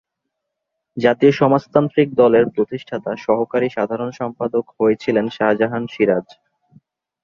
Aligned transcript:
জাতীয় 0.97 1.31
সমাজতান্ত্রিক 1.31 2.07
দলের 2.13 2.45
প্রতিষ্ঠাতা 2.55 3.11
সহকারী 3.17 3.67
সাধারণ 3.69 4.09
সম্পাদক 4.11 4.65
হয়েছিলেন 4.77 5.25
শাহজাহান 5.29 5.83
সিরাজ। 5.93 6.27